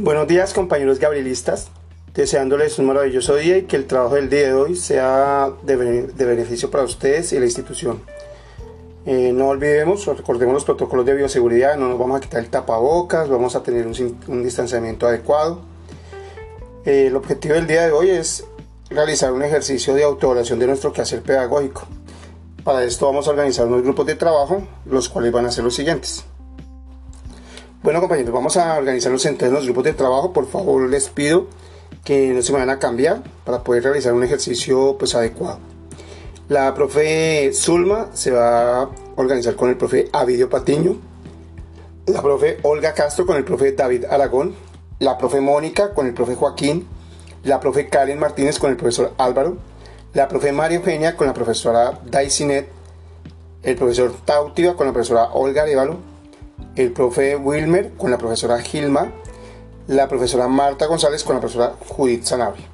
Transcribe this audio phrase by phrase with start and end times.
[0.00, 1.72] Buenos días compañeros gabrielistas,
[2.14, 6.70] deseándoles un maravilloso día y que el trabajo del día de hoy sea de, beneficio
[6.70, 8.00] para ustedes y la institución.
[9.06, 13.28] Eh, no olvidemos, recordemos los protocolos de bioseguridad, no nos vamos a quitar el tapabocas,
[13.28, 15.62] vamos a tener un, distanciamiento adecuado.
[16.84, 18.44] Eh, el objetivo del día de hoy es
[18.90, 21.88] realizar un ejercicio de autoevaluación de nuestro quehacer pedagógico.
[22.62, 25.74] Para esto vamos a organizar unos grupos de trabajo, los cuales van a ser los
[25.74, 26.24] siguientes.
[27.80, 30.32] Bueno compañeros, vamos a organizarnos en los grupos de trabajo.
[30.32, 31.46] Por favor les pido
[32.04, 35.60] que no se vayan a cambiar para poder realizar un ejercicio pues adecuado.
[36.48, 40.96] La profe Zulma se va a organizar con el profe Avidio Patiño,
[42.06, 44.56] la profe Olga Castro con el profe David Aragón,
[44.98, 46.84] la profe Mónica con el profe Joaquín,
[47.44, 49.56] la profe Karen Martínez con el profesor Álvaro,
[50.14, 52.68] la profe María Eugenia con la profesora Daisinet,
[53.62, 56.17] el profesor Tautiva con la profesora Olga Arevalo,
[56.78, 59.10] el profe Wilmer con la profesora Gilma,
[59.88, 62.66] la profesora Marta González con la profesora Judith Sanabria.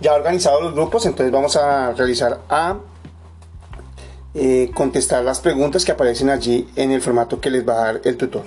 [0.00, 2.76] Ya organizados los grupos, entonces vamos a realizar a
[4.34, 8.00] eh, contestar las preguntas que aparecen allí en el formato que les va a dar
[8.04, 8.44] el tutor.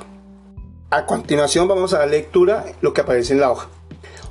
[0.92, 3.70] A continuación vamos a dar lectura lo que aparece en la hoja.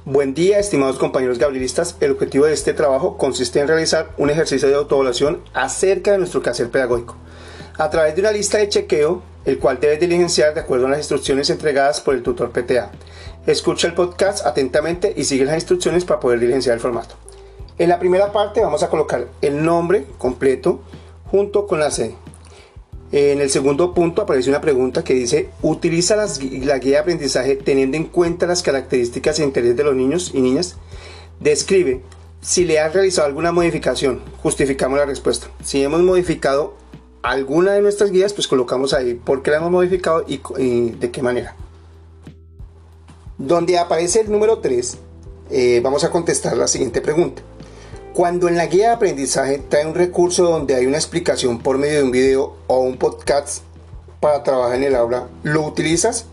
[0.04, 1.96] Buen día, estimados compañeros gabrielistas.
[1.98, 6.40] El objetivo de este trabajo consiste en realizar un ejercicio de autoevaluación acerca de nuestro
[6.40, 7.16] quehacer pedagógico.
[7.76, 10.98] A través de una lista de chequeo el cual debes diligenciar de acuerdo a las
[10.98, 12.90] instrucciones entregadas por el tutor PTA.
[13.46, 17.14] Escucha el podcast atentamente y sigue las instrucciones para poder diligenciar el formato.
[17.78, 20.82] En la primera parte vamos a colocar el nombre completo
[21.30, 22.16] junto con la sede.
[23.12, 27.96] En el segundo punto aparece una pregunta que dice, utiliza la guía de aprendizaje teniendo
[27.96, 30.76] en cuenta las características e intereses de los niños y niñas.
[31.38, 32.02] Describe
[32.40, 34.20] si le has realizado alguna modificación.
[34.42, 35.48] Justificamos la respuesta.
[35.62, 36.74] Si hemos modificado
[37.26, 41.22] alguna de nuestras guías, pues colocamos ahí por qué la hemos modificado y, de qué
[41.22, 41.56] manera.
[43.36, 44.96] Donde aparece el número 3,
[45.50, 47.42] eh, vamos a contestar la siguiente pregunta.
[48.14, 51.98] Cuando en la guía de aprendizaje trae un recurso donde hay una explicación por medio
[51.98, 53.62] de un video o un podcast
[54.20, 56.26] para trabajar en el aula, ¿lo utilizas?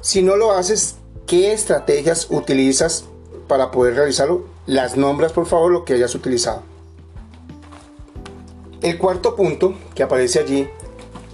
[0.00, 0.94] Si no lo haces,
[1.26, 3.04] ¿qué estrategias utilizas
[3.48, 4.46] para poder realizarlo?
[4.66, 6.71] Las nombras por favor lo que hayas utilizado.
[8.82, 10.68] El cuarto punto que aparece allí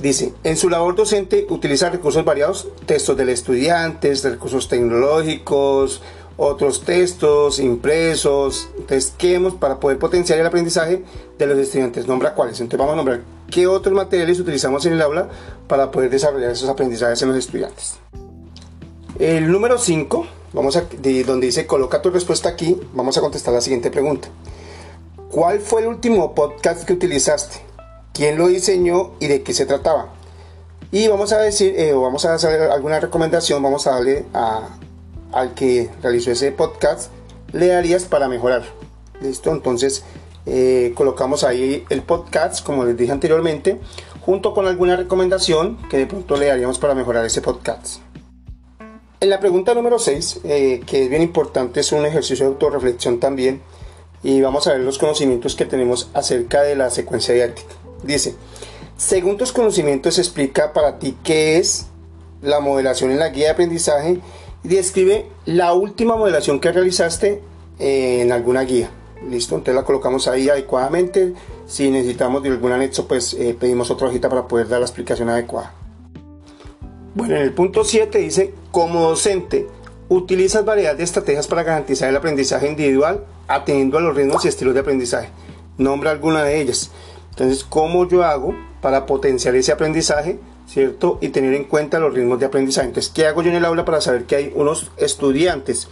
[0.00, 6.03] dice, en su labor docente utiliza recursos variados, textos del estudiante, recursos tecnológicos,
[6.36, 11.03] otros textos impresos, entonces, ¿qué hemos para poder potenciar el aprendizaje
[11.36, 12.06] de los estudiantes?
[12.06, 12.60] Nombra cuáles.
[12.60, 15.28] Entonces vamos a nombrar qué otros materiales utilizamos en el aula
[15.66, 17.97] para poder desarrollar esos aprendizajes en los estudiantes.
[19.19, 20.84] El número 5, vamos a,
[21.26, 24.28] donde dice coloca tu respuesta aquí, vamos a contestar la siguiente pregunta.
[25.31, 27.59] ¿Cuál fue el último podcast que utilizaste?
[28.15, 30.09] ¿Quién lo diseñó y de qué se trataba?
[30.91, 34.71] Y vamos a decir, eh, o vamos a hacer alguna recomendación, vamos a darle a,
[35.33, 37.11] al que realizó ese podcast,
[37.53, 38.62] le darías para mejorar.
[39.21, 39.53] ¿Listo?
[39.53, 40.03] Entonces
[40.47, 43.78] eh, colocamos ahí el podcast, como les dije anteriormente,
[44.22, 48.00] junto con alguna recomendación que de pronto le daríamos para mejorar ese podcast.
[49.21, 53.21] En la pregunta número 6, eh, que es bien importante, es un ejercicio de autorreflexión
[53.21, 53.60] también
[54.22, 57.74] y vamos a ver los conocimientos que tenemos acerca de la secuencia didáctica.
[58.02, 58.34] Dice,
[58.96, 61.86] según tus conocimientos explica para ti qué es
[62.42, 64.20] la modelación en la guía de aprendizaje
[64.64, 67.42] y describe la última modelación que realizaste
[67.78, 68.90] en alguna guía.
[69.28, 71.34] Listo, entonces la colocamos ahí adecuadamente.
[71.66, 75.28] Si necesitamos de algún anexo, pues eh, pedimos otra hojita para poder dar la explicación
[75.28, 75.74] adecuada.
[77.14, 79.66] Bueno, en el punto 7 dice, como docente,
[80.08, 84.74] utilizas variedad de estrategias para garantizar el aprendizaje individual atendiendo a los ritmos y estilos
[84.74, 85.28] de aprendizaje.
[85.76, 86.91] Nombra alguna de ellas.
[87.30, 91.18] Entonces, ¿cómo yo hago para potenciar ese aprendizaje, cierto?
[91.20, 92.88] Y tener en cuenta los ritmos de aprendizaje.
[92.88, 95.88] Entonces, ¿qué hago yo en el aula para saber que hay unos estudiantes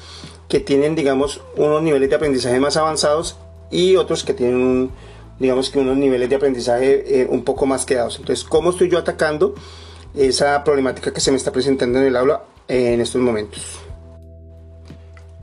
[0.49, 3.37] que tienen, digamos, unos niveles de aprendizaje más avanzados
[3.71, 4.91] y otros que tienen,
[5.39, 8.19] digamos, que unos niveles de aprendizaje eh, un poco más quedados?
[8.19, 9.55] Entonces, ¿cómo estoy yo atacando
[10.15, 13.86] esa problemática que se me está presentando en el aula en estos momentos?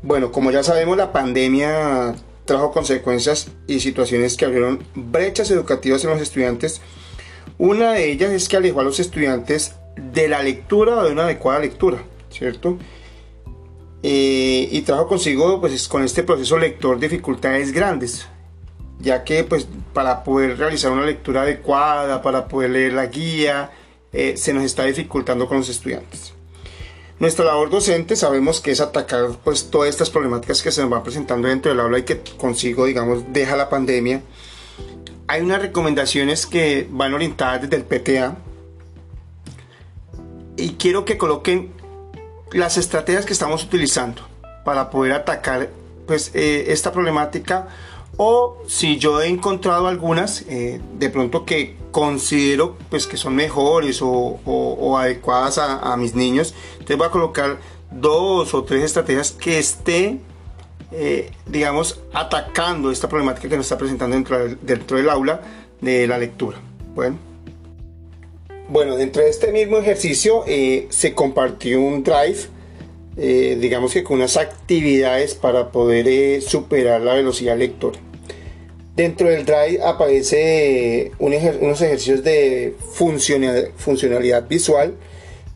[0.04, 2.14] Bueno, como ya sabemos, la pandemia
[2.44, 6.82] trajo consecuencias y situaciones que abrieron brechas educativas en los estudiantes.
[7.58, 11.24] Una de ellas es que alejó a los estudiantes de la lectura o de una
[11.24, 12.78] adecuada lectura, ¿cierto?
[14.02, 18.28] Eh, y trajo consigo, pues, con este proceso lector dificultades grandes,
[19.00, 23.72] ya que, pues, para poder realizar una lectura adecuada, para poder leer la guía,
[24.12, 26.34] eh, se nos está dificultando con los estudiantes.
[27.20, 31.04] Nuestra labor docente sabemos que es atacar pues todas estas problemáticas que se nos van
[31.04, 34.22] presentando dentro del aula y que consigo, digamos, deja la pandemia.
[35.28, 38.38] Hay unas recomendaciones que van orientadas desde el PTA
[40.58, 41.72] y quiero que coloquen
[42.52, 44.22] las estrategias que estamos utilizando
[44.66, 45.70] para poder atacar
[46.08, 47.68] pues, eh, esta problemática
[48.18, 54.00] o si yo he encontrado algunas eh, de pronto que considero pues que son mejores
[54.02, 57.58] o, adecuadas a, mis niños entonces voy a colocar
[57.92, 60.20] dos o tres estrategias que esté
[60.92, 65.42] eh, digamos atacando esta problemática que nos está presentando dentro, del, aula
[65.82, 66.60] de la lectura
[66.94, 67.18] bueno
[68.70, 72.54] bueno dentro de este mismo ejercicio eh, se compartió un drive
[73.16, 78.00] digamos que con unas actividades para poder superar la velocidad lectora.
[78.96, 82.76] Dentro del Drive aparece unos ejercicios de
[83.78, 84.94] funcionalidad visual.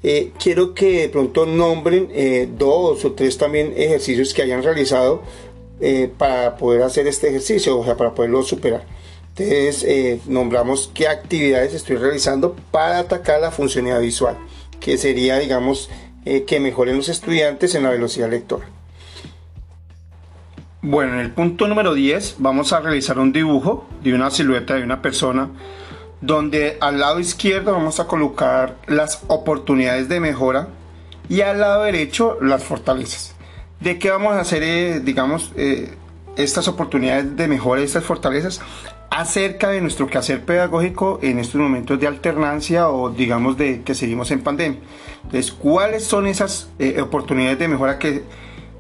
[0.03, 2.09] Eh, quiero que de pronto nombren
[2.57, 5.21] dos o tres también ejercicios que hayan realizado
[6.17, 8.85] para poder hacer este ejercicio, o sea, para poderlo superar.
[9.37, 14.35] Entonces, nombramos qué actividades estoy realizando para atacar la funcionalidad visual,
[14.79, 15.91] que sería, digamos,
[16.29, 18.67] eh, que mejoren los estudiantes en la velocidad lectora.
[20.83, 24.83] Bueno, en el punto número 10 vamos a realizar un dibujo de una silueta de
[24.83, 25.49] una persona
[26.21, 30.67] donde al lado izquierdo vamos a colocar las oportunidades de mejora
[31.29, 33.33] y al lado derecho las fortalezas.
[33.79, 35.95] ¿De qué vamos a hacer, eh, digamos, eh,
[36.35, 38.61] estas oportunidades de mejora, estas fortalezas?
[39.09, 44.29] acerca de nuestro quehacer pedagógico en estos momentos de alternancia o digamos de que seguimos
[44.31, 44.79] en pandemia.
[45.23, 48.23] Entonces, ¿cuáles son esas eh, oportunidades de mejora que,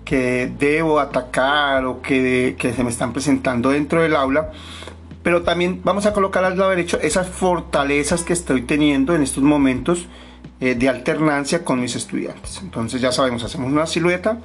[0.07, 4.51] que debo atacar o que, que, se me están presentando dentro del aula?
[5.21, 9.43] Pero también vamos a colocar al lado derecho esas fortalezas que estoy teniendo en estos
[9.43, 10.07] momentos
[10.61, 12.61] eh, de alternancia con mis estudiantes.
[12.63, 14.37] Entonces ya sabemos, hacemos una silueta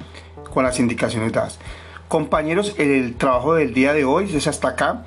[0.53, 1.59] con las indicaciones dadas.
[2.09, 5.05] Compañeros, el trabajo del día de hoy es hasta acá.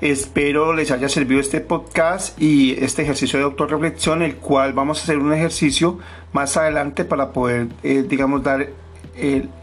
[0.00, 5.02] Espero les haya servido este podcast y este ejercicio de autorreflexión, el cual vamos a
[5.02, 5.98] hacer un ejercicio
[6.32, 8.66] más adelante para poder, eh, digamos, dar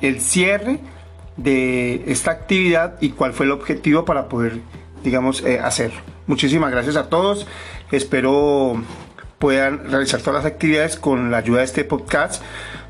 [0.01, 0.80] el, cierre
[1.36, 4.59] de esta actividad y cuál fue el objetivo para poder,
[5.04, 6.00] digamos, eh, hacerlo.
[6.25, 7.48] Muchísimas gracias a todos.
[7.92, 8.81] Espero
[9.39, 12.42] puedan realizar todas las actividades con la ayuda de este podcast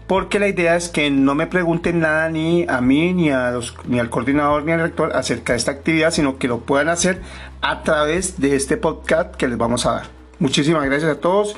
[0.07, 3.75] porque la idea es que no me pregunten nada ni a mí, ni, a los,
[3.85, 7.21] ni al coordinador, ni al rector acerca de esta actividad, sino que lo puedan hacer
[7.61, 10.03] a través de este podcast que les vamos a dar.
[10.39, 11.55] Muchísimas gracias a todos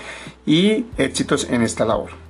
[0.47, 2.28] y éxitos en esta labor.